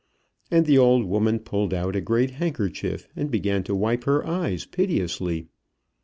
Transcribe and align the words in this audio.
And 0.49 0.65
the 0.65 0.79
old 0.79 1.05
woman 1.05 1.37
pulled 1.37 1.75
out 1.75 1.95
a 1.95 2.01
great 2.01 2.31
handkerchief, 2.31 3.07
and 3.15 3.29
began 3.29 3.63
to 3.65 3.75
wipe 3.75 4.05
her 4.05 4.25
eyes 4.25 4.65
piteously. 4.65 5.45